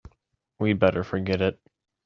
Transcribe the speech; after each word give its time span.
We'd 0.57 0.79
better 0.79 1.03
forget 1.03 1.41
it. 1.41 1.59